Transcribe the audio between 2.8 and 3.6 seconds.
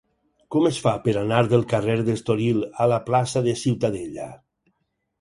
a la plaça de